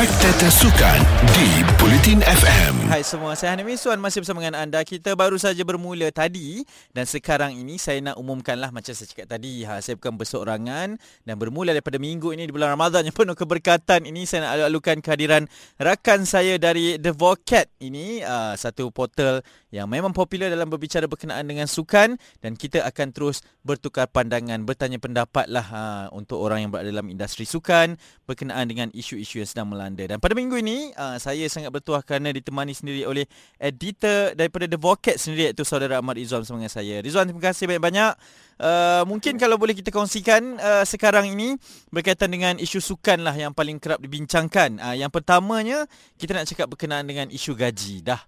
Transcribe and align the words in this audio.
Spectator 0.00 0.48
Sukan 0.48 1.00
di 1.36 1.60
Bulletin 1.76 2.24
FM. 2.24 2.88
Hai 2.88 3.04
semua, 3.04 3.36
saya 3.36 3.52
Hanim 3.52 3.68
Iswan 3.68 4.00
masih 4.00 4.24
bersama 4.24 4.40
dengan 4.40 4.56
anda. 4.64 4.80
Kita 4.80 5.12
baru 5.12 5.36
saja 5.36 5.60
bermula 5.60 6.08
tadi 6.08 6.64
dan 6.96 7.04
sekarang 7.04 7.52
ini 7.52 7.76
saya 7.76 8.00
nak 8.00 8.16
umumkanlah 8.16 8.72
macam 8.72 8.96
saya 8.96 9.04
cakap 9.12 9.28
tadi. 9.28 9.60
Ha, 9.68 9.84
saya 9.84 10.00
bukan 10.00 10.16
berseorangan 10.16 10.96
dan 10.96 11.34
bermula 11.36 11.76
daripada 11.76 12.00
minggu 12.00 12.32
ini 12.32 12.48
di 12.48 12.52
bulan 12.56 12.80
Ramadan 12.80 13.04
yang 13.04 13.12
penuh 13.12 13.36
keberkatan 13.36 14.08
ini 14.08 14.24
saya 14.24 14.48
nak 14.48 14.52
alu-alukan 14.56 15.04
kehadiran 15.04 15.44
rakan 15.76 16.24
saya 16.24 16.56
dari 16.56 16.96
The 16.96 17.12
Vocat 17.12 17.68
ini. 17.84 18.24
Uh, 18.24 18.56
satu 18.56 18.88
portal 18.88 19.44
yang 19.68 19.84
memang 19.84 20.16
popular 20.16 20.48
dalam 20.48 20.72
berbicara 20.72 21.06
berkenaan 21.12 21.44
dengan 21.44 21.68
sukan 21.68 22.16
dan 22.40 22.56
kita 22.56 22.88
akan 22.88 23.12
terus 23.12 23.44
bertukar 23.62 24.08
pandangan, 24.08 24.64
bertanya 24.64 24.96
pendapat 24.96 25.46
lah 25.46 25.66
uh, 25.68 26.06
untuk 26.16 26.40
orang 26.40 26.64
yang 26.64 26.70
berada 26.72 26.88
dalam 26.88 27.06
industri 27.12 27.44
sukan 27.44 28.00
berkenaan 28.24 28.64
dengan 28.64 28.88
isu-isu 28.96 29.44
yang 29.44 29.50
sedang 29.50 29.68
melanda. 29.70 29.89
Dan 29.96 30.18
pada 30.20 30.34
minggu 30.36 30.58
ini, 30.58 30.90
uh, 30.94 31.16
saya 31.16 31.46
sangat 31.46 31.70
bertuah 31.72 32.02
kerana 32.04 32.30
ditemani 32.30 32.74
sendiri 32.74 33.06
oleh 33.06 33.24
editor 33.56 34.34
daripada 34.34 34.66
The 34.70 34.78
Vocat 34.78 35.16
sendiri 35.16 35.50
iaitu 35.50 35.62
saudara 35.62 35.98
Ahmad 35.98 36.18
Izzuan 36.18 36.42
bersama 36.42 36.66
saya. 36.66 37.02
Rizwan, 37.02 37.26
terima 37.30 37.42
kasih 37.50 37.70
banyak-banyak. 37.70 38.12
Uh, 38.60 39.02
mungkin 39.08 39.40
kalau 39.40 39.56
boleh 39.56 39.72
kita 39.72 39.88
kongsikan 39.88 40.60
uh, 40.60 40.84
sekarang 40.84 41.32
ini 41.32 41.56
berkaitan 41.88 42.28
dengan 42.28 42.60
isu 42.60 42.76
sukan 42.76 43.24
lah 43.24 43.32
yang 43.32 43.56
paling 43.56 43.80
kerap 43.80 43.98
dibincangkan. 44.04 44.76
Uh, 44.78 44.96
yang 44.98 45.08
pertamanya, 45.08 45.88
kita 46.20 46.36
nak 46.36 46.44
cakap 46.46 46.66
berkenaan 46.68 47.08
dengan 47.08 47.26
isu 47.32 47.56
gaji. 47.56 48.04
Dah 48.04 48.20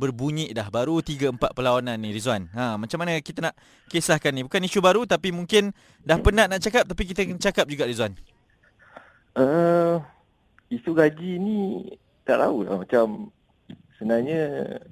berbunyi 0.00 0.56
dah 0.56 0.72
baru 0.72 1.04
3 1.04 1.36
4 1.36 1.52
perlawanan 1.52 2.00
ni 2.00 2.16
Rizwan. 2.16 2.48
Ha 2.56 2.80
macam 2.80 2.96
mana 3.04 3.20
kita 3.20 3.44
nak 3.44 3.54
kisahkan 3.92 4.32
ni? 4.32 4.40
Bukan 4.48 4.64
isu 4.64 4.80
baru 4.80 5.04
tapi 5.04 5.28
mungkin 5.28 5.76
dah 6.00 6.16
penat 6.16 6.48
nak 6.48 6.64
cakap 6.64 6.88
tapi 6.88 7.04
kita 7.04 7.28
kena 7.28 7.36
cakap 7.36 7.68
juga 7.68 7.84
Rizwan. 7.84 8.16
Uh, 9.36 10.00
isu 10.70 10.90
gaji 10.94 11.36
ni 11.42 11.58
tak 12.22 12.38
tahu 12.38 12.62
lah 12.62 12.78
macam 12.78 13.34
sebenarnya 13.98 14.40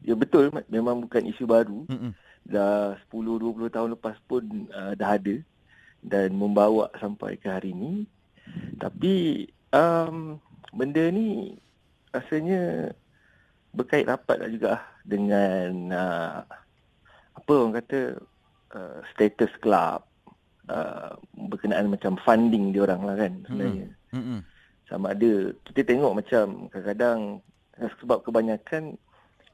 ya 0.02 0.14
betul 0.18 0.50
memang 0.68 1.06
bukan 1.06 1.24
isu 1.30 1.46
baru. 1.46 1.86
Mm-mm. 1.88 2.12
Dah 2.44 2.98
10 3.08 3.14
20 3.14 3.70
tahun 3.70 3.94
lepas 3.94 4.18
pun 4.26 4.42
uh, 4.74 4.92
dah 4.98 5.16
ada 5.16 5.38
dan 6.02 6.34
membawa 6.34 6.90
sampai 6.98 7.38
ke 7.38 7.46
hari 7.48 7.72
ni. 7.72 8.04
Tapi 8.82 9.46
um, 9.70 10.36
benda 10.74 11.08
ni 11.14 11.54
rasanya 12.10 12.92
berkait 13.72 14.08
rapat 14.08 14.36
lah 14.42 14.50
juga 14.50 14.72
dengan 15.06 15.70
uh, 15.94 16.38
apa 17.38 17.50
orang 17.54 17.78
kata 17.78 18.18
uh, 18.74 18.98
status 19.14 19.52
club 19.62 20.02
uh, 20.66 21.14
berkenaan 21.48 21.92
macam 21.92 22.18
funding 22.26 22.74
dia 22.74 22.82
orang 22.82 23.06
lah 23.06 23.14
kan 23.14 23.32
sebenarnya. 23.46 23.88
Mm-hmm 24.10 24.57
sama 24.88 25.12
ada 25.12 25.52
kita 25.68 25.84
tengok 25.84 26.12
macam 26.16 26.72
kadang-kadang 26.72 27.44
sebab 28.00 28.24
kebanyakan 28.24 28.96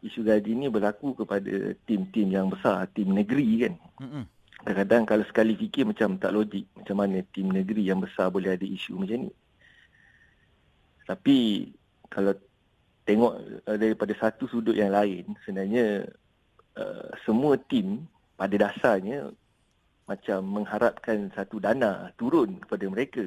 isu 0.05 0.25
gaji 0.25 0.53
ni 0.55 0.69
berlaku 0.69 1.17
kepada 1.17 1.75
tim-tim 1.89 2.29
yang 2.31 2.49
besar, 2.53 2.87
tim 2.93 3.11
negeri 3.11 3.67
kan. 3.67 3.75
Mm-hmm. 4.01 4.25
Kadang-kadang 4.65 5.03
kalau 5.05 5.25
sekali 5.29 5.53
fikir 5.57 5.85
macam 5.85 6.17
tak 6.17 6.33
logik 6.33 6.65
macam 6.77 6.97
mana 6.97 7.21
tim 7.33 7.53
negeri 7.53 7.89
yang 7.89 8.01
besar 8.01 8.33
boleh 8.33 8.57
ada 8.57 8.65
isu 8.65 8.97
macam 8.97 9.29
ni. 9.29 9.33
Tapi 11.05 11.69
kalau 12.09 12.33
tengok 13.05 13.33
uh, 13.69 13.77
daripada 13.77 14.13
satu 14.17 14.49
sudut 14.49 14.73
yang 14.73 14.93
lain 14.93 15.37
sebenarnya 15.45 16.09
uh, 16.81 17.09
semua 17.29 17.61
tim 17.61 18.09
pada 18.41 18.57
dasarnya 18.57 19.33
macam 20.05 20.45
mengharapkan 20.45 21.33
satu 21.33 21.61
dana 21.61 22.13
turun 22.21 22.61
kepada 22.61 22.85
mereka. 22.89 23.25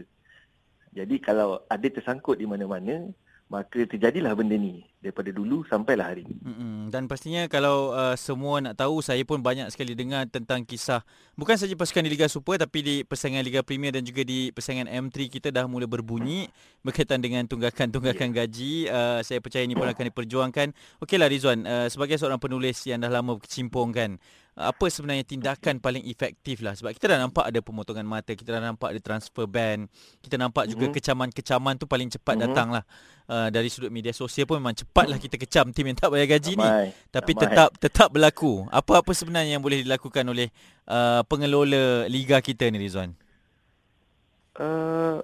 Jadi 0.98 1.22
kalau 1.22 1.62
ada 1.70 1.86
tersangkut 1.86 2.42
di 2.42 2.50
mana-mana, 2.50 3.14
maka 3.53 3.86
terjadilah 3.86 4.34
benda 4.34 4.58
ni 4.58 4.81
daripada 4.98 5.30
dulu 5.30 5.62
sampailah 5.70 6.09
hari 6.09 6.26
ini. 6.26 6.42
Mm-hmm. 6.42 6.78
Dan 6.90 7.06
pastinya 7.06 7.45
kalau 7.45 7.94
uh, 7.94 8.17
semua 8.17 8.58
nak 8.59 8.81
tahu, 8.81 9.06
saya 9.06 9.22
pun 9.22 9.38
banyak 9.40 9.70
sekali 9.70 9.94
dengar 9.94 10.26
tentang 10.26 10.66
kisah 10.66 11.06
bukan 11.38 11.53
saja 11.53 11.78
pasukan 11.78 12.02
di 12.02 12.12
Liga 12.18 12.25
Super 12.25 12.58
tapi 12.58 12.81
di 12.81 12.96
persaingan 13.06 13.46
Liga 13.46 13.62
Premier 13.62 13.94
dan 13.94 14.02
juga 14.02 14.25
di 14.25 14.50
persaingan 14.50 14.90
M3 14.90 15.30
kita 15.30 15.53
dah 15.53 15.69
mula 15.69 15.86
berbunyi 15.86 16.50
berkaitan 16.81 17.22
dengan 17.22 17.46
tunggakan-tunggakan 17.46 18.34
yeah. 18.34 18.38
gaji. 18.41 18.74
Uh, 18.90 19.19
saya 19.22 19.38
percaya 19.38 19.62
ini 19.62 19.78
pun 19.78 19.86
akan 19.86 20.06
diperjuangkan. 20.09 20.68
Okeylah 21.06 21.30
Rizwan, 21.30 21.62
uh, 21.69 21.88
sebagai 21.94 22.18
seorang 22.18 22.41
penulis 22.41 22.81
yang 22.90 22.97
dah 22.97 23.13
lama 23.13 23.38
berkecimpung 23.38 23.94
kan, 23.94 24.18
apa 24.57 24.90
sebenarnya 24.90 25.22
tindakan 25.22 25.78
paling 25.78 26.02
efektif 26.09 26.66
lah 26.66 26.74
sebab 26.74 26.90
kita 26.97 27.13
dah 27.13 27.22
nampak 27.22 27.46
ada 27.46 27.62
pemotongan 27.62 28.02
mata 28.02 28.34
kita 28.34 28.57
dah 28.57 28.74
nampak 28.74 28.90
ada 28.90 28.97
transfer 28.97 29.46
ban 29.46 29.86
kita 30.25 30.34
nampak 30.41 30.66
juga 30.66 30.90
mm-hmm. 30.90 30.97
kecaman-kecaman 30.97 31.78
tu 31.78 31.86
paling 31.86 32.09
cepat 32.09 32.34
mm-hmm. 32.34 32.50
datang 32.50 32.68
lah 32.74 32.84
uh, 33.30 33.53
dari 33.53 33.69
sudut 33.69 33.94
media 33.94 34.09
sosial 34.09 34.50
pun 34.50 34.57
memang 34.57 34.74
cepat 34.74 34.87
lah 34.96 35.20
kita 35.22 35.38
kecam 35.38 35.70
tim 35.74 35.90
yang 35.90 35.98
tak 35.98 36.09
bayar 36.09 36.38
gaji 36.38 36.58
Amai. 36.58 36.66
ni 36.66 36.70
tapi 37.14 37.31
Amai. 37.38 37.42
tetap 37.46 37.70
tetap 37.78 38.08
berlaku 38.09 38.66
apa-apa 38.74 39.12
sebenarnya 39.14 39.58
yang 39.58 39.64
boleh 39.64 39.86
dilakukan 39.86 40.25
oleh 40.25 40.50
uh, 40.90 41.22
pengelola 41.30 42.09
liga 42.09 42.42
kita 42.42 42.66
ni 42.74 42.81
Rizwan 42.81 43.14
uh, 44.58 45.22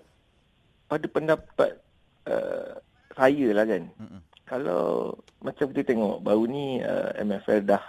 pada 0.85 1.05
pendapat 1.09 1.81
uh, 2.29 2.77
saya 3.17 3.47
lah 3.49 3.65
kan 3.65 3.89
mm-hmm. 3.89 4.19
kalau 4.45 5.17
macam 5.41 5.65
kita 5.73 5.95
tengok 5.95 6.21
baru 6.21 6.43
ni 6.45 6.79
uh, 6.85 7.17
MFL 7.17 7.65
dah 7.65 7.83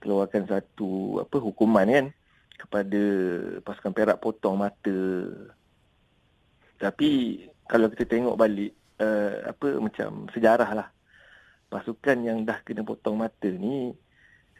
keluarkan 0.00 0.48
satu 0.48 1.20
apa 1.22 1.36
hukuman 1.38 1.86
kan 1.86 2.06
kepada 2.60 3.02
pasukan 3.64 3.92
Perak 3.92 4.20
potong 4.20 4.60
mata. 4.60 5.00
Tapi 6.76 7.44
kalau 7.68 7.88
kita 7.92 8.04
tengok 8.08 8.36
balik 8.36 8.76
uh, 9.00 9.50
apa 9.50 9.68
macam 9.80 10.28
sejarah 10.30 10.70
lah 10.76 10.88
pasukan 11.70 12.18
yang 12.26 12.42
dah 12.44 12.60
kena 12.66 12.82
potong 12.82 13.18
mata 13.18 13.48
ni 13.48 13.94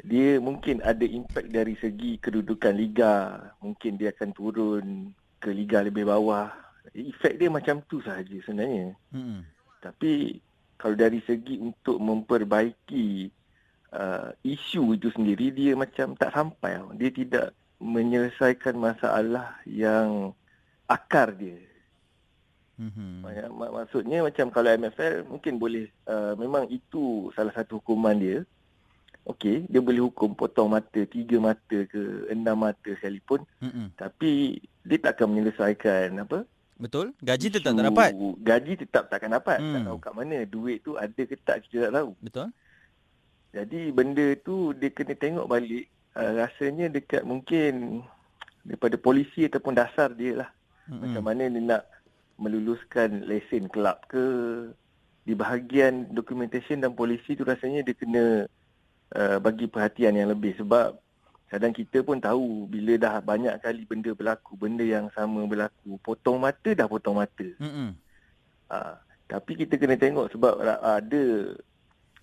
dia 0.00 0.40
mungkin 0.40 0.80
ada 0.80 1.04
impak 1.04 1.52
dari 1.52 1.76
segi 1.76 2.16
kedudukan 2.16 2.72
liga, 2.72 3.36
mungkin 3.60 4.00
dia 4.00 4.16
akan 4.16 4.30
turun 4.32 4.86
ke 5.36 5.52
liga 5.52 5.84
lebih 5.84 6.08
bawah. 6.08 6.48
Efek 6.96 7.36
dia 7.36 7.52
macam 7.52 7.84
tu 7.84 8.00
sahaja 8.00 8.32
sebenarnya. 8.40 8.96
Hmm. 9.12 9.44
Tapi 9.84 10.40
kalau 10.80 10.96
dari 10.96 11.20
segi 11.28 11.60
untuk 11.60 12.00
memperbaiki 12.00 13.28
uh, 13.92 14.32
isu 14.40 14.96
itu 14.96 15.12
sendiri 15.12 15.52
dia 15.52 15.76
macam 15.76 16.16
tak 16.16 16.32
sampai 16.32 16.80
dia 16.96 17.12
tidak 17.12 17.46
menyelesaikan 17.80 18.80
masalah 18.80 19.60
yang 19.68 20.32
akar 20.88 21.36
dia 21.36 21.60
mm-hmm. 22.80 23.52
Mak- 23.52 23.74
maksudnya 23.76 24.24
macam 24.24 24.48
kalau 24.48 24.72
MFL 24.72 25.28
mungkin 25.28 25.60
boleh 25.60 25.92
uh, 26.08 26.32
memang 26.40 26.64
itu 26.72 27.28
salah 27.36 27.52
satu 27.52 27.78
hukuman 27.78 28.16
dia 28.16 28.40
Okey, 29.28 29.68
dia 29.68 29.84
boleh 29.84 30.00
hukum 30.00 30.32
potong 30.32 30.72
mata, 30.72 31.04
tiga 31.04 31.36
mata 31.36 31.78
ke 31.84 32.32
enam 32.32 32.56
mata 32.56 32.88
sekalipun. 32.96 33.44
Mm-hmm. 33.60 33.86
Tapi 34.00 34.56
dia 34.80 34.96
tak 34.96 35.20
akan 35.20 35.26
menyelesaikan 35.36 36.24
apa? 36.24 36.48
Betul. 36.80 37.12
Gaji 37.20 37.52
tetap 37.52 37.76
tak 37.76 37.84
dapat. 37.84 38.10
Gaji 38.40 38.72
tetap 38.80 39.04
tak 39.12 39.20
akan 39.20 39.32
dapat. 39.36 39.58
Mm. 39.60 39.72
Tak 39.76 39.80
tahu 39.84 39.98
kat 40.00 40.12
mana. 40.16 40.38
Duit 40.48 40.78
tu 40.80 40.96
ada 40.96 41.20
ke 41.20 41.36
tak 41.36 41.68
kita 41.68 41.92
tak 41.92 42.00
tahu. 42.00 42.10
Betul. 42.24 42.48
Jadi 43.52 43.80
benda 43.92 44.26
tu 44.40 44.72
dia 44.72 44.88
kena 44.88 45.12
tengok 45.12 45.44
balik 45.44 45.84
uh, 46.16 46.32
rasanya 46.40 46.88
dekat 46.88 47.20
mungkin 47.20 48.00
daripada 48.64 48.96
polisi 48.96 49.44
ataupun 49.44 49.76
dasar 49.76 50.08
dia 50.16 50.40
lah. 50.40 50.50
Mm-hmm. 50.88 51.00
Macam 51.04 51.22
mana 51.28 51.42
dia 51.44 51.60
nak 51.60 51.82
meluluskan 52.40 53.28
lesen 53.28 53.68
kelab 53.68 54.00
ke 54.08 54.26
di 55.28 55.36
bahagian 55.36 56.08
documentation 56.10 56.80
dan 56.80 56.96
polisi 56.96 57.36
tu 57.36 57.44
rasanya 57.44 57.84
dia 57.84 57.94
kena 57.94 58.48
uh, 59.14 59.38
bagi 59.38 59.68
perhatian 59.68 60.16
yang 60.16 60.32
lebih 60.32 60.56
sebab 60.56 60.96
kadang 61.52 61.74
kita 61.76 62.00
pun 62.00 62.16
tahu 62.22 62.64
bila 62.70 62.94
dah 62.96 63.14
banyak 63.20 63.58
kali 63.60 63.82
benda 63.84 64.14
berlaku, 64.14 64.54
benda 64.54 64.86
yang 64.86 65.10
sama 65.12 65.44
berlaku, 65.44 65.98
potong 66.00 66.38
mata 66.38 66.70
dah 66.72 66.86
potong 66.86 67.18
mata. 67.18 67.48
Mm-hmm. 67.58 67.90
Uh, 68.70 68.94
tapi 69.26 69.52
kita 69.58 69.78
kena 69.78 69.98
tengok 69.98 70.30
sebab 70.34 70.62
ada 70.62 71.54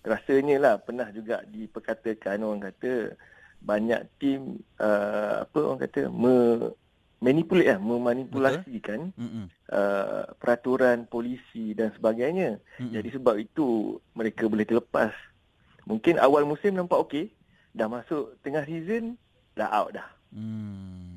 rasanya 0.04 0.56
lah 0.56 0.74
pernah 0.80 1.08
juga 1.12 1.44
diperkatakan 1.48 2.40
orang 2.40 2.72
kata 2.72 3.16
banyak 3.60 4.00
tim 4.16 4.60
uh, 4.80 5.44
apa 5.44 5.58
orang 5.60 5.80
kata 5.84 6.00
me 6.08 6.36
manipulate 7.18 7.74
lah, 7.74 7.78
memanipulasikan 7.82 9.10
uh, 9.74 10.24
peraturan 10.38 11.06
polisi 11.10 11.74
dan 11.74 11.90
sebagainya. 11.94 12.62
Mm-hmm. 12.78 12.92
Jadi 12.94 13.08
sebab 13.18 13.34
itu 13.42 13.98
mereka 14.14 14.46
boleh 14.46 14.66
terlepas. 14.66 15.10
Mungkin 15.88 16.20
awal 16.20 16.44
musim 16.44 16.76
nampak 16.76 17.00
okey, 17.08 17.24
dah 17.72 17.88
masuk 17.88 18.36
tengah 18.44 18.62
season 18.68 19.16
dah 19.56 19.72
out 19.72 19.96
dah. 19.96 20.08
Hmm. 20.28 21.07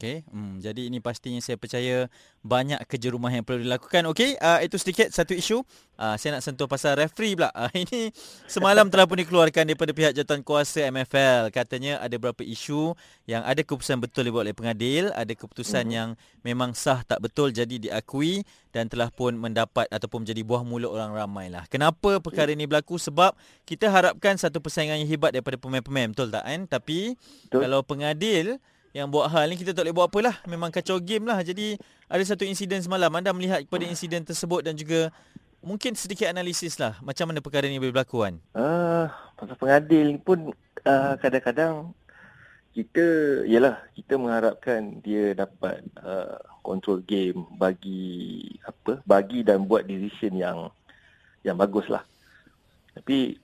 Okey, 0.00 0.24
hmm, 0.32 0.64
jadi 0.64 0.88
ini 0.88 0.96
pastinya 0.96 1.44
saya 1.44 1.60
percaya 1.60 2.08
banyak 2.40 2.80
kerja 2.88 3.12
rumah 3.12 3.28
yang 3.28 3.44
perlu 3.44 3.68
dilakukan. 3.68 4.08
Okey, 4.08 4.32
uh, 4.40 4.56
itu 4.64 4.80
sedikit 4.80 5.12
satu 5.12 5.36
isu. 5.36 5.60
Uh, 6.00 6.16
saya 6.16 6.40
nak 6.40 6.42
sentuh 6.48 6.64
pasal 6.64 6.96
referee 6.96 7.36
pula. 7.36 7.52
Uh, 7.52 7.68
ini 7.84 8.08
semalam 8.48 8.88
telah 8.88 9.04
pun 9.04 9.20
dikeluarkan 9.20 9.68
daripada 9.68 9.92
pihak 9.92 10.16
jawatan 10.16 10.40
kuasa 10.40 10.88
MFL. 10.88 11.52
Katanya 11.52 12.00
ada 12.00 12.16
beberapa 12.16 12.40
isu 12.40 12.96
yang 13.28 13.44
ada 13.44 13.60
keputusan 13.60 14.00
betul 14.00 14.24
dibuat 14.24 14.48
oleh 14.48 14.56
pengadil, 14.56 15.12
ada 15.12 15.36
keputusan 15.36 15.84
uh-huh. 15.84 15.92
yang 15.92 16.08
memang 16.48 16.72
sah 16.72 17.04
tak 17.04 17.20
betul 17.20 17.52
jadi 17.52 17.76
diakui 17.76 18.40
dan 18.72 18.88
telah 18.88 19.12
pun 19.12 19.36
mendapat 19.36 19.84
ataupun 19.92 20.24
menjadi 20.24 20.40
buah 20.48 20.64
mulut 20.64 20.96
orang 20.96 21.12
ramai 21.12 21.52
lah. 21.52 21.68
Kenapa 21.68 22.24
perkara 22.24 22.48
ini 22.56 22.64
berlaku? 22.64 22.96
Sebab 22.96 23.36
kita 23.68 23.92
harapkan 23.92 24.40
satu 24.40 24.64
persaingan 24.64 24.96
yang 25.04 25.12
hebat 25.12 25.36
daripada 25.36 25.60
pemain-pemain, 25.60 26.08
betul 26.08 26.32
tak 26.32 26.48
kan? 26.48 26.64
Tapi 26.64 27.20
betul. 27.20 27.68
kalau 27.68 27.84
pengadil 27.84 28.56
yang 28.90 29.06
buat 29.06 29.30
hal 29.30 29.46
ni 29.46 29.56
kita 29.58 29.70
tak 29.70 29.86
boleh 29.86 29.94
buat 29.94 30.08
apalah 30.10 30.36
memang 30.50 30.74
kacau 30.74 30.98
game 30.98 31.26
lah. 31.30 31.40
Jadi 31.46 31.78
ada 32.10 32.22
satu 32.26 32.42
insiden 32.42 32.82
semalam. 32.82 33.10
Anda 33.14 33.30
melihat 33.30 33.62
kepada 33.62 33.86
insiden 33.86 34.26
tersebut 34.26 34.66
dan 34.66 34.74
juga 34.74 35.14
mungkin 35.62 35.94
sedikit 35.94 36.26
analisis 36.26 36.74
lah. 36.80 36.98
Macam 37.04 37.30
mana 37.30 37.38
perkara 37.38 37.70
ni 37.70 37.78
boleh 37.78 37.94
berlaku 37.94 38.26
kan 38.26 38.34
uh, 38.56 39.06
pasal 39.38 39.56
pengadil 39.56 40.20
pun 40.20 40.52
uh, 40.84 41.14
kadang-kadang 41.16 41.96
kita 42.70 43.04
yalah 43.50 43.82
kita 43.98 44.14
mengharapkan 44.14 45.02
dia 45.02 45.34
dapat 45.34 45.82
uh, 45.98 46.38
control 46.62 47.02
game 47.02 47.42
bagi 47.58 48.46
apa 48.62 49.02
bagi 49.02 49.42
dan 49.42 49.66
buat 49.66 49.88
decision 49.88 50.38
yang 50.38 50.58
yang 51.42 51.58
bagus 51.58 51.90
lah. 51.90 52.06
Tapi 52.94 53.38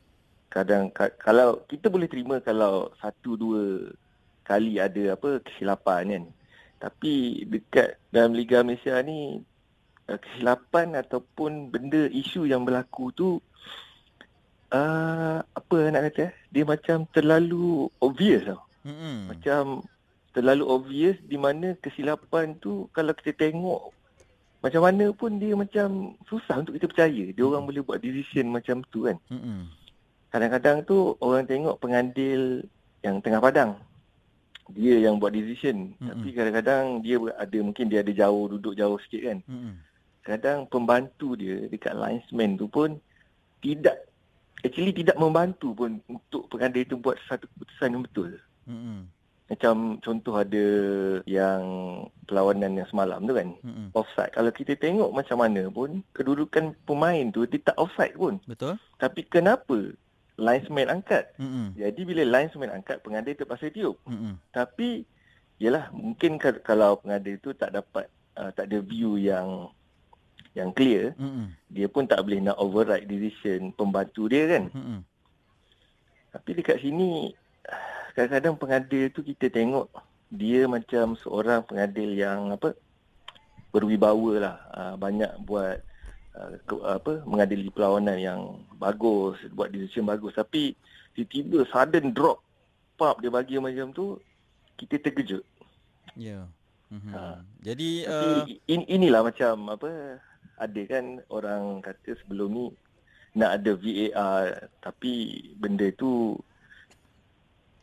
kadang 0.52 0.92
kalau 0.94 1.64
kita 1.66 1.90
boleh 1.90 2.06
terima 2.06 2.38
kalau 2.38 2.94
satu 3.02 3.34
dua 3.34 3.62
kali 4.46 4.78
ada 4.78 5.18
apa 5.18 5.42
kesilapan 5.42 6.02
kan. 6.06 6.24
Tapi 6.78 7.42
dekat 7.50 7.98
dalam 8.14 8.30
Liga 8.30 8.62
Malaysia 8.62 8.94
ni 9.02 9.42
uh, 10.06 10.18
kesilapan 10.22 10.94
ataupun 10.94 11.74
benda 11.74 12.06
isu 12.06 12.46
yang 12.46 12.62
berlaku 12.62 13.10
tu 13.10 13.28
uh, 14.70 15.42
apa 15.42 15.78
nak 15.90 16.06
kata 16.10 16.30
eh? 16.30 16.32
dia 16.54 16.62
macam 16.62 17.02
terlalu 17.10 17.90
obvious 17.98 18.46
tau. 18.46 18.62
Mm-hmm. 18.86 19.16
Macam 19.34 19.62
terlalu 20.30 20.64
obvious 20.70 21.18
di 21.26 21.34
mana 21.34 21.74
kesilapan 21.82 22.54
tu 22.62 22.86
kalau 22.94 23.10
kita 23.18 23.50
tengok 23.50 23.90
macam 24.62 24.82
mana 24.82 25.10
pun 25.14 25.38
dia 25.42 25.54
macam 25.54 26.16
susah 26.26 26.62
untuk 26.62 26.78
kita 26.78 26.86
percaya 26.90 27.24
dia 27.34 27.44
orang 27.44 27.66
boleh 27.66 27.82
buat 27.82 27.98
decision 27.98 28.54
macam 28.54 28.86
tu 28.94 29.10
kan. 29.10 29.18
Mm-hmm. 29.26 29.60
Kadang-kadang 30.30 30.78
tu 30.86 31.18
orang 31.18 31.48
tengok 31.48 31.82
pengadil 31.82 32.62
yang 33.02 33.18
tengah 33.18 33.42
padang 33.42 33.74
dia 34.74 34.98
yang 34.98 35.22
buat 35.22 35.30
decision 35.30 35.94
mm-hmm. 35.94 36.08
tapi 36.10 36.28
kadang-kadang 36.34 36.84
dia 37.04 37.16
ada 37.38 37.58
mungkin 37.62 37.86
dia 37.86 38.02
ada 38.02 38.12
jauh 38.12 38.50
duduk 38.50 38.74
jauh 38.74 38.98
sikit 39.06 39.22
kan 39.30 39.38
mm-hmm. 39.46 39.72
kadang 40.26 40.58
pembantu 40.66 41.38
dia 41.38 41.70
dekat 41.70 41.94
linesman 41.94 42.58
tu 42.58 42.66
pun 42.66 42.98
tidak 43.62 44.10
actually 44.66 44.90
tidak 44.90 45.14
membantu 45.20 45.70
pun 45.76 46.02
untuk 46.10 46.50
pengadil 46.50 46.82
itu 46.82 46.96
buat 46.98 47.14
satu 47.30 47.46
keputusan 47.54 47.94
yang 47.94 48.02
betul 48.02 48.30
mm-hmm. 48.66 48.98
macam 49.46 49.74
contoh 50.02 50.34
ada 50.34 50.66
yang 51.30 51.62
perlawanan 52.26 52.82
yang 52.82 52.88
semalam 52.90 53.22
tu 53.22 53.34
kan 53.38 53.48
mm-hmm. 53.62 53.86
offside 53.94 54.34
kalau 54.34 54.50
kita 54.50 54.74
tengok 54.74 55.14
macam 55.14 55.38
mana 55.38 55.70
pun 55.70 56.02
kedudukan 56.10 56.74
pemain 56.82 57.30
tu 57.30 57.46
dia 57.46 57.62
tak 57.62 57.78
offside 57.78 58.18
pun 58.18 58.42
betul 58.50 58.74
tapi 58.98 59.22
kenapa 59.30 59.94
linesman 60.36 60.92
angkat. 60.92 61.32
Mm-hmm. 61.40 61.66
Jadi 61.80 62.00
bila 62.04 62.22
linesman 62.24 62.70
angkat, 62.72 63.00
pengadil 63.00 63.36
terpaksa 63.36 63.72
tiup. 63.72 63.96
Mm-hmm. 64.04 64.32
Tapi, 64.52 65.04
yalah 65.56 65.88
mungkin 65.96 66.36
kalau 66.40 67.00
pengadil 67.00 67.40
itu 67.40 67.56
tak 67.56 67.72
dapat, 67.72 68.08
uh, 68.36 68.52
tak 68.52 68.68
ada 68.68 68.78
view 68.84 69.16
yang 69.16 69.72
yang 70.56 70.72
clear, 70.72 71.12
mm-hmm. 71.20 71.52
dia 71.68 71.84
pun 71.88 72.08
tak 72.08 72.24
boleh 72.24 72.40
nak 72.40 72.56
override 72.56 73.04
decision 73.04 73.72
pembantu 73.76 74.28
dia 74.28 74.48
kan. 74.48 74.72
Mm-hmm. 74.72 75.00
Tapi 76.32 76.50
dekat 76.56 76.78
sini, 76.80 77.32
kadang-kadang 78.16 78.56
pengadil 78.56 79.12
tu 79.12 79.20
kita 79.20 79.52
tengok, 79.52 79.88
dia 80.32 80.64
macam 80.64 81.16
seorang 81.20 81.64
pengadil 81.64 82.12
yang 82.12 82.52
apa 82.52 82.72
berwibawa 83.72 84.32
lah. 84.36 84.56
Uh, 84.72 84.94
banyak 84.96 85.32
buat 85.44 85.80
ke, 86.68 86.74
apa 86.84 87.24
mengadili 87.24 87.72
perlawanan 87.72 88.18
yang 88.20 88.40
bagus 88.76 89.40
buat 89.56 89.72
decision 89.72 90.04
bagus 90.04 90.36
tapi 90.36 90.76
tiba-tiba 91.16 91.64
sudden 91.72 92.12
drop 92.12 92.44
pub 93.00 93.16
dia 93.24 93.32
bagi 93.32 93.56
macam 93.56 93.92
tu 93.96 94.20
kita 94.76 95.00
terkejut 95.00 95.44
ya 96.16 96.44
yeah. 96.44 96.44
mm-hmm. 96.92 97.12
ha. 97.12 97.40
jadi 97.64 97.90
uh... 98.08 98.44
in, 98.68 98.84
inilah 98.84 99.24
macam 99.24 99.72
apa 99.72 100.20
ada 100.56 100.80
kan 100.88 101.20
orang 101.32 101.80
kata 101.84 102.16
sebelum 102.24 102.48
ni 102.52 102.66
nak 103.36 103.60
ada 103.60 103.72
VAR 103.76 104.44
tapi 104.80 105.12
benda 105.60 105.92
tu 105.92 106.36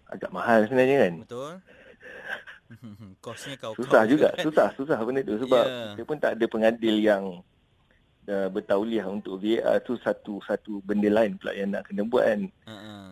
agak 0.09 0.33
mahal 0.33 0.65
sebenarnya 0.65 0.97
kan 1.09 1.13
betul 1.25 1.53
kosnya 3.25 3.55
kau 3.61 3.73
susah 3.77 4.05
juga 4.09 4.33
kan? 4.33 4.43
susah 4.45 4.67
susah 4.77 4.97
benda 5.05 5.21
tu 5.21 5.37
sebab 5.41 5.65
yeah. 5.65 5.93
kita 5.93 6.01
pun 6.05 6.17
tak 6.17 6.37
ada 6.37 6.45
pengadil 6.49 6.97
yang 6.97 7.41
uh, 8.27 8.47
bertauliah 8.51 9.07
untuk 9.07 9.39
VAR 9.39 9.79
tu 9.83 9.97
satu 9.99 10.39
satu 10.43 10.79
benda 10.83 11.09
lain 11.11 11.35
pula 11.39 11.55
yang 11.55 11.73
nak 11.73 11.89
kena 11.89 12.03
buat 12.07 12.25
kan. 12.25 12.41
Uh-huh. 12.67 13.11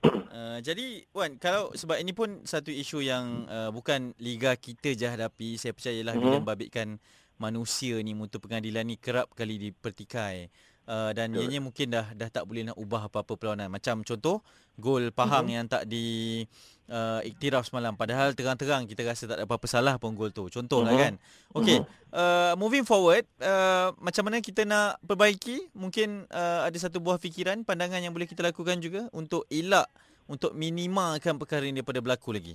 Uh, 0.30 0.56
jadi 0.64 1.04
Wan 1.12 1.36
kalau 1.36 1.76
sebab 1.76 2.00
ini 2.00 2.16
pun 2.16 2.40
satu 2.48 2.72
isu 2.72 3.04
yang 3.04 3.44
uh, 3.44 3.68
bukan 3.68 4.16
liga 4.16 4.56
kita 4.56 4.96
je 4.96 5.04
hadapi 5.04 5.60
saya 5.60 5.76
percayalah 5.76 6.16
bila 6.16 6.40
membabitkan 6.40 6.96
manusia 7.36 8.00
ni 8.00 8.16
mutu 8.16 8.40
pengadilan 8.40 8.88
ni 8.88 8.96
kerap 8.96 9.28
kali 9.36 9.60
dipertikai 9.60 10.48
uh, 10.88 11.10
dan 11.12 11.36
Betul. 11.36 11.40
ianya 11.44 11.60
mungkin 11.60 11.86
dah 11.92 12.06
dah 12.16 12.32
tak 12.32 12.48
boleh 12.48 12.72
nak 12.72 12.80
ubah 12.80 13.12
apa-apa 13.12 13.36
perlawanan. 13.36 13.68
Macam 13.68 14.00
contoh 14.00 14.40
gol 14.80 15.12
Pahang 15.12 15.52
uh-huh. 15.52 15.56
yang 15.60 15.66
tak 15.68 15.84
di 15.84 16.48
uh, 16.90 17.22
iktiraf 17.22 17.64
semalam 17.70 17.94
padahal 17.94 18.34
terang-terang 18.34 18.84
kita 18.84 19.06
rasa 19.06 19.30
tak 19.30 19.40
ada 19.40 19.44
apa-apa 19.46 19.66
salah 19.70 19.96
pun 19.96 20.18
gol 20.18 20.34
tu. 20.34 20.50
Contohlah 20.50 20.92
uh-huh. 20.92 21.04
kan. 21.06 21.14
Okey, 21.56 21.78
uh-huh. 21.80 22.18
uh, 22.18 22.52
moving 22.58 22.82
forward 22.82 23.24
uh, 23.40 23.94
macam 24.02 24.28
mana 24.28 24.42
kita 24.42 24.66
nak 24.66 24.98
perbaiki? 25.06 25.70
Mungkin 25.72 26.28
uh, 26.28 26.66
ada 26.66 26.76
satu 26.76 26.98
buah 26.98 27.16
fikiran, 27.22 27.62
pandangan 27.62 28.02
yang 28.02 28.12
boleh 28.12 28.26
kita 28.26 28.42
lakukan 28.42 28.82
juga 28.82 29.06
untuk 29.14 29.46
elak 29.48 29.86
untuk 30.30 30.54
minimalkan 30.54 31.38
perkara 31.38 31.66
ini 31.66 31.82
daripada 31.82 32.02
berlaku 32.02 32.30
lagi. 32.34 32.54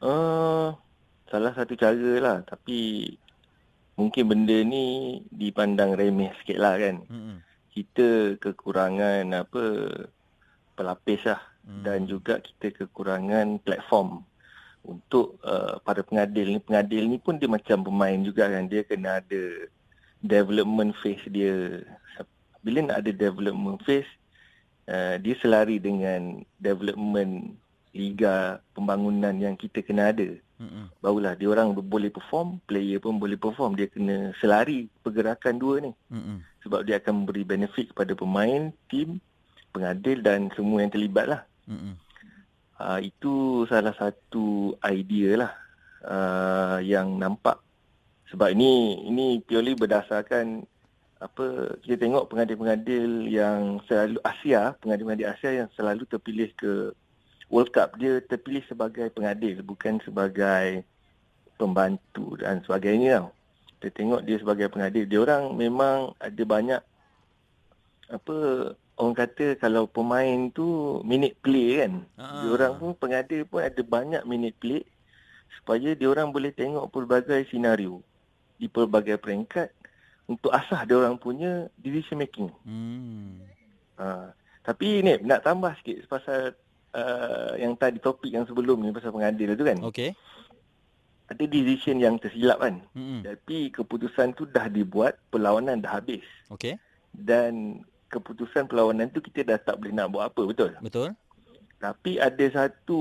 Uh, 0.00 0.72
salah 1.28 1.52
satu 1.52 1.76
cara 1.76 2.12
lah 2.16 2.40
tapi 2.48 3.12
mungkin 4.00 4.24
benda 4.32 4.56
ni 4.64 5.20
dipandang 5.28 5.92
remeh 5.92 6.32
sikit 6.40 6.56
lah 6.56 6.80
kan. 6.80 7.04
Mm-hmm. 7.04 7.36
Kita 7.70 8.08
kekurangan 8.40 9.28
apa 9.36 9.64
pelapis 10.72 11.20
lah. 11.28 11.49
Mm. 11.66 11.82
Dan 11.84 11.98
juga 12.08 12.40
kita 12.40 12.72
kekurangan 12.84 13.60
platform 13.62 14.24
untuk 14.80 15.36
uh, 15.44 15.76
para 15.84 16.00
pengadil 16.00 16.56
ni. 16.56 16.60
Pengadil 16.60 17.04
ni 17.04 17.20
pun 17.20 17.36
dia 17.36 17.48
macam 17.48 17.84
pemain 17.84 18.18
juga 18.24 18.48
kan. 18.48 18.64
Dia 18.66 18.82
kena 18.84 19.20
ada 19.20 19.42
development 20.24 20.96
phase 21.00 21.24
dia. 21.28 21.84
Bila 22.60 22.84
nak 22.84 23.04
ada 23.04 23.12
development 23.12 23.80
phase, 23.84 24.08
uh, 24.88 25.16
dia 25.20 25.34
selari 25.40 25.80
dengan 25.80 26.44
development 26.60 27.56
liga 27.90 28.62
pembangunan 28.72 29.34
yang 29.34 29.58
kita 29.58 29.82
kena 29.82 30.14
ada. 30.14 30.38
Mm-hmm. 30.60 30.84
Barulah 31.00 31.32
dia 31.34 31.48
orang 31.48 31.72
boleh 31.72 32.12
perform, 32.12 32.60
player 32.68 33.00
pun 33.00 33.16
boleh 33.16 33.40
perform. 33.40 33.74
Dia 33.74 33.88
kena 33.88 34.36
selari 34.38 34.92
pergerakan 35.00 35.56
dua 35.56 35.74
ni. 35.80 35.92
Mm-hmm. 36.12 36.36
Sebab 36.68 36.80
dia 36.84 37.00
akan 37.00 37.24
memberi 37.24 37.42
benefit 37.48 37.90
kepada 37.96 38.12
pemain, 38.12 38.68
tim, 38.92 39.16
pengadil 39.72 40.20
dan 40.20 40.52
semua 40.52 40.84
yang 40.84 40.92
terlibat 40.92 41.26
lah. 41.26 41.42
Mm-hmm. 41.70 41.94
Uh, 42.80 42.98
itu 43.04 43.34
salah 43.70 43.94
satu 43.94 44.74
idea 44.82 45.46
lah 45.46 45.52
uh, 46.04 46.78
yang 46.82 47.14
nampak. 47.16 47.60
Sebab 48.34 48.50
ini 48.54 49.04
ini 49.06 49.38
purely 49.42 49.78
berdasarkan 49.78 50.66
apa 51.20 51.76
kita 51.84 52.00
tengok 52.00 52.32
pengadil-pengadil 52.32 53.28
yang 53.28 53.78
selalu 53.84 54.18
Asia, 54.24 54.72
pengadil-pengadil 54.80 55.28
Asia 55.28 55.50
yang 55.52 55.68
selalu 55.76 56.08
terpilih 56.08 56.48
ke 56.56 56.96
World 57.52 57.74
Cup 57.74 57.98
dia 57.98 58.22
terpilih 58.24 58.62
sebagai 58.70 59.10
pengadil 59.10 59.60
bukan 59.66 59.98
sebagai 60.06 60.86
pembantu 61.58 62.38
dan 62.40 62.62
sebagainya 62.64 63.20
tau. 63.20 63.28
Kita 63.76 63.88
tengok 63.92 64.20
dia 64.24 64.36
sebagai 64.40 64.72
pengadil. 64.72 65.04
Dia 65.04 65.20
orang 65.20 65.52
memang 65.58 66.16
ada 66.16 66.42
banyak 66.46 66.80
apa 68.10 68.36
orang 69.00 69.16
kata 69.16 69.46
kalau 69.56 69.88
pemain 69.88 70.52
tu 70.52 71.00
minute 71.02 71.34
play 71.40 71.80
kan. 71.80 72.04
Uh-huh. 72.20 72.40
Dia 72.44 72.48
orang 72.54 72.72
pun 72.76 72.90
pengadil 72.94 73.42
pun 73.48 73.64
ada 73.64 73.80
banyak 73.80 74.22
minute 74.28 74.56
play 74.60 74.84
supaya 75.60 75.96
dia 75.96 76.08
orang 76.08 76.30
boleh 76.30 76.52
tengok 76.52 76.92
pelbagai 76.92 77.48
senario 77.48 78.04
di 78.60 78.68
pelbagai 78.68 79.16
peringkat 79.16 79.72
untuk 80.28 80.52
asah 80.52 80.84
dia 80.86 81.00
orang 81.00 81.16
punya 81.16 81.66
decision 81.80 82.20
making. 82.20 82.52
Hmm. 82.62 83.42
Uh, 83.98 84.30
tapi 84.62 85.02
ni 85.02 85.18
nak 85.24 85.42
tambah 85.42 85.74
sikit 85.80 86.06
pasal 86.06 86.54
uh, 86.94 87.52
yang 87.58 87.74
tadi 87.74 87.98
topik 87.98 88.30
yang 88.30 88.46
sebelum 88.46 88.84
ni 88.84 88.94
pasal 88.94 89.10
pengadil 89.10 89.56
tu 89.56 89.66
kan. 89.66 89.78
Okey. 89.82 90.12
ada 91.30 91.44
decision 91.46 92.02
yang 92.02 92.18
tersilap 92.18 92.58
kan. 92.58 92.82
Hmm. 92.90 93.22
Tapi 93.22 93.70
keputusan 93.70 94.34
tu 94.34 94.50
dah 94.50 94.66
dibuat, 94.66 95.14
perlawanan 95.30 95.78
dah 95.78 96.02
habis. 96.02 96.26
Okey. 96.50 96.74
Dan 97.14 97.82
keputusan 98.10 98.66
perlawanan 98.66 99.08
tu 99.08 99.22
kita 99.22 99.46
dah 99.46 99.56
tak 99.56 99.78
boleh 99.78 99.94
nak 99.94 100.10
buat 100.10 100.28
apa, 100.28 100.42
betul? 100.44 100.70
Betul. 100.82 101.08
Tapi 101.78 102.18
ada 102.18 102.44
satu 102.50 103.00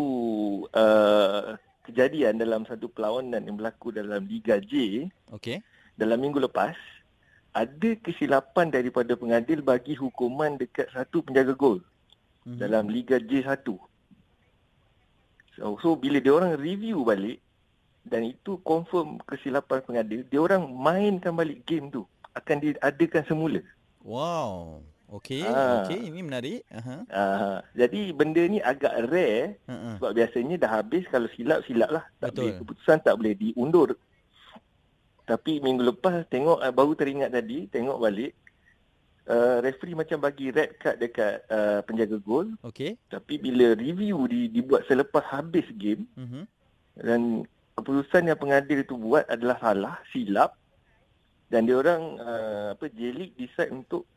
uh, 0.72 1.58
kejadian 1.84 2.38
dalam 2.38 2.64
satu 2.64 2.88
perlawanan 2.88 3.44
yang 3.44 3.58
berlaku 3.58 3.90
dalam 3.90 4.24
Liga 4.24 4.62
J 4.62 5.04
Okey. 5.34 5.60
dalam 5.98 6.22
minggu 6.22 6.40
lepas 6.40 6.78
ada 7.52 7.90
kesilapan 8.00 8.70
daripada 8.70 9.18
pengadil 9.18 9.60
bagi 9.60 9.98
hukuman 9.98 10.56
dekat 10.56 10.86
satu 10.94 11.20
penjaga 11.20 11.52
gol 11.52 11.82
Mhm. 12.48 12.56
dalam 12.56 12.88
Liga 12.88 13.20
J1. 13.20 13.68
So, 15.58 15.76
so 15.84 15.88
bila 15.94 16.24
dia 16.24 16.32
orang 16.32 16.56
review 16.56 17.04
balik 17.04 17.44
dan 18.08 18.24
itu 18.24 18.58
confirm 18.64 19.20
kesilapan 19.28 19.84
pengadil, 19.84 20.24
dia 20.24 20.40
orang 20.40 20.64
mainkan 20.66 21.36
balik 21.36 21.68
game 21.68 21.92
tu. 21.92 22.08
Akan 22.32 22.64
diadakan 22.64 23.28
semula. 23.28 23.60
Wow. 24.00 24.80
Okey, 25.10 25.42
Ah. 25.42 25.84
okey, 25.84 26.06
ini 26.06 26.22
menarik. 26.22 26.62
Aha. 26.70 26.96
Uh, 27.10 27.58
jadi 27.74 28.14
benda 28.14 28.46
ni 28.46 28.62
agak 28.62 29.10
rare 29.10 29.58
Uh-uh. 29.66 29.98
sebab 29.98 30.12
biasanya 30.14 30.56
dah 30.56 30.72
habis 30.76 31.02
kalau 31.10 31.26
silap 31.34 31.66
silap 31.66 31.90
lah. 31.90 32.06
Tak 32.20 32.30
Betul. 32.30 32.38
boleh 32.40 32.54
keputusan 32.62 32.98
tak 33.02 33.16
boleh 33.18 33.34
diundur. 33.34 33.90
Tapi 35.26 35.58
minggu 35.60 35.82
lepas 35.84 36.26
tengok 36.28 36.58
uh, 36.58 36.70
baru 36.70 36.94
teringat 36.94 37.30
tadi 37.32 37.66
tengok 37.66 37.98
balik 37.98 38.34
uh, 39.26 39.58
referee 39.60 39.94
macam 39.94 40.18
bagi 40.20 40.50
red 40.50 40.78
card 40.78 40.98
dekat 40.98 41.46
uh, 41.48 41.82
penjaga 41.82 42.18
gol 42.20 42.50
Okey. 42.62 42.98
tapi 43.08 43.38
bila 43.38 43.74
review 43.74 44.26
di, 44.26 44.46
dibuat 44.48 44.86
selepas 44.86 45.22
habis 45.24 45.66
game 45.72 46.10
Mhm. 46.18 46.44
dan 46.98 47.22
keputusan 47.74 48.26
yang 48.26 48.36
pengadil 48.36 48.82
itu 48.82 48.94
buat 48.94 49.24
adalah 49.26 49.58
salah, 49.60 49.96
silap 50.10 50.58
dan 51.48 51.64
dia 51.64 51.78
orang 51.78 52.02
uh, 52.18 52.68
apa 52.74 52.90
J-League 52.90 53.34
decide 53.36 53.70
untuk 53.72 54.10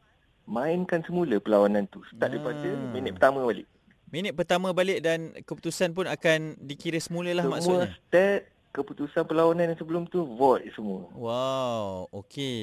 mainkan 0.45 1.01
semula 1.01 1.37
perlawanan 1.37 1.87
tu 1.87 2.03
start 2.05 2.29
daripada 2.29 2.65
Ah. 2.65 2.91
minit 2.91 3.13
pertama 3.13 3.43
balik. 3.43 3.67
Minit 4.09 4.33
pertama 4.33 4.69
balik 4.71 5.01
dan 5.01 5.19
keputusan 5.41 5.91
pun 5.91 6.05
akan 6.05 6.55
dikira 6.59 6.99
semula 6.99 7.33
lah 7.33 7.43
Semua 7.43 7.57
maksudnya. 7.57 7.89
stat 7.99 8.41
keputusan 8.71 9.23
perlawanan 9.23 9.69
yang 9.69 9.79
sebelum 9.79 10.05
tu 10.07 10.25
void 10.27 10.69
semua. 10.71 11.09
Wow, 11.13 11.85
okey. 12.15 12.61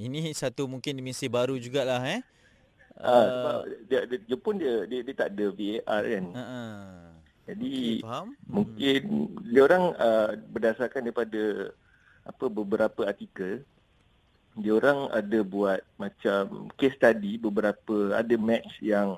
Ini 0.00 0.30
satu 0.32 0.64
mungkin 0.64 0.92
dimensi 0.92 1.26
baru 1.26 1.54
jugalah 1.56 2.02
eh. 2.04 2.22
Uh, 2.94 3.24
sebab 3.24 3.56
dia, 3.88 4.00
dia, 4.04 4.18
dia 4.20 4.36
pun 4.36 4.54
dia, 4.54 4.84
dia 4.84 5.00
dia 5.00 5.14
tak 5.16 5.32
ada 5.32 5.46
VAR 5.50 6.02
kan. 6.04 6.24
uh, 6.28 6.38
uh. 6.38 6.80
Jadi 7.42 7.72
Okey, 7.98 7.98
faham? 8.00 8.26
mungkin 8.44 9.00
dia 9.42 9.60
orang 9.60 9.84
uh, 9.96 10.30
berdasarkan 10.48 11.02
daripada 11.02 11.42
apa 12.22 12.44
beberapa 12.46 13.02
artikel 13.02 13.66
dia 14.56 14.72
orang 14.76 15.08
ada 15.12 15.38
buat 15.40 15.80
macam 15.96 16.68
case 16.76 16.96
study 16.96 17.40
beberapa 17.40 18.12
ada 18.12 18.34
match 18.36 18.80
yang 18.84 19.16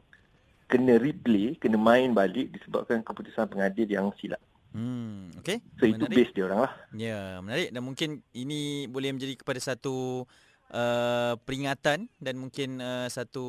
kena 0.70 0.96
replay, 0.96 1.58
kena 1.58 1.76
main 1.76 2.14
balik 2.14 2.54
disebabkan 2.54 3.02
keputusan 3.02 3.50
pengadil 3.50 3.88
yang 3.88 4.08
silap. 4.18 4.40
Hmm, 4.74 5.30
okey. 5.38 5.62
So 5.78 5.86
itu 5.86 6.04
base 6.10 6.34
dia 6.34 6.50
orang 6.50 6.66
lah. 6.66 6.72
Ya, 6.90 7.38
menarik 7.38 7.70
dan 7.70 7.82
mungkin 7.82 8.10
ini 8.34 8.90
boleh 8.90 9.14
menjadi 9.14 9.38
kepada 9.38 9.62
satu 9.62 10.26
uh, 10.74 11.34
peringatan 11.46 12.10
dan 12.18 12.34
mungkin 12.34 12.82
uh, 12.82 13.06
satu 13.06 13.46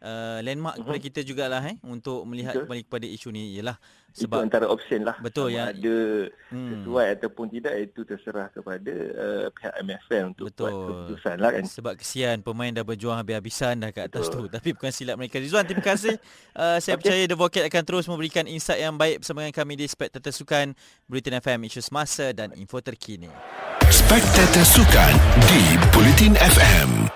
uh, 0.00 0.38
landmark 0.40 0.76
Mhm. 0.76 0.82
kepada 0.84 0.98
kita 1.00 1.20
jugalah 1.22 1.62
eh 1.64 1.76
untuk 1.82 2.22
melihat 2.24 2.54
Betul. 2.54 2.64
kembali 2.66 2.82
kepada 2.84 3.06
isu 3.06 3.28
ni 3.30 3.54
ialah 3.54 3.76
Itu 4.08 4.24
sebab 4.24 4.38
antara 4.40 4.66
option 4.66 5.04
lah. 5.04 5.14
Betul, 5.20 5.52
Sama 5.52 5.58
ya. 5.58 5.64
Ada 5.70 5.96
hmm, 6.50 6.68
sesuai 6.72 7.06
ataupun 7.14 7.46
tidak 7.50 7.74
itu 7.78 8.00
terserah 8.02 8.48
kepada 8.50 8.94
uh, 9.14 9.46
pihak 9.52 9.74
MFL 9.78 10.24
untuk 10.32 10.44
buat 10.48 10.56
Betul. 10.56 10.70
keputusan 10.74 11.36
lah 11.38 11.50
kan. 11.52 11.64
sebab 11.68 11.92
kesian 11.94 12.36
pemain 12.40 12.72
dah 12.72 12.82
berjuang 12.82 13.14
habis-habisan 13.16 13.78
dah 13.78 13.90
kat 13.90 14.08
atas 14.08 14.26
Betul. 14.26 14.50
tu 14.50 14.54
tapi 14.54 14.68
bukan 14.74 14.90
silap 14.90 15.14
mereka. 15.14 15.38
Rizwan 15.38 15.64
terima 15.64 15.84
kasih. 15.84 16.16
Uh, 16.58 16.82
saya 16.82 16.98
Okey. 16.98 17.06
percaya 17.06 17.22
The 17.22 17.38
Vocat 17.38 17.64
akan 17.70 17.82
terus 17.86 18.04
memberikan 18.10 18.42
insight 18.42 18.82
yang 18.82 18.98
baik 18.98 19.22
bersama 19.22 19.46
dengan 19.46 19.54
kami 19.54 19.78
di 19.78 19.86
Spectator 19.86 20.34
Sukan 20.34 20.74
Bulletin 21.06 21.38
FM 21.38 21.70
isu 21.70 21.78
semasa 21.78 22.34
dan 22.34 22.50
info 22.58 22.82
terkini. 22.82 23.30
Spectator 23.86 24.66
Sukan 24.66 25.14
di 25.46 25.62
Bulletin 25.94 26.34
FM. 26.34 27.06